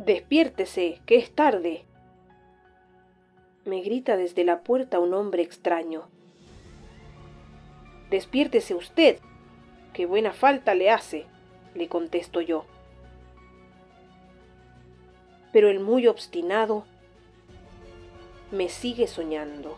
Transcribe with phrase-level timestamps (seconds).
[0.00, 1.84] Despiértese, que es tarde.
[3.66, 6.08] Me grita desde la puerta un hombre extraño.
[8.08, 9.18] Despiértese usted,
[9.92, 11.26] que buena falta le hace,
[11.74, 12.64] le contesto yo.
[15.52, 16.86] Pero el muy obstinado
[18.52, 19.76] me sigue soñando.